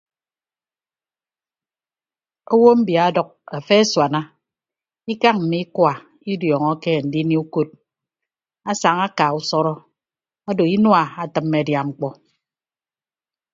Owo 2.53 2.69
mbia 2.79 3.01
ọdʌk 3.09 3.29
efe 3.57 3.75
asuana 3.83 4.21
ikañ 5.11 5.37
mme 5.41 5.57
ikua 5.65 5.93
idiọọñọke 6.31 6.89
andinie 7.01 7.37
ukot 7.43 7.69
asaña 8.69 9.03
aka 9.09 9.25
usọrọ 9.39 9.73
odo 10.49 10.63
inua 10.75 11.01
atịmme 11.21 11.57
adia 11.61 11.81
ñkpọ. 11.89 12.09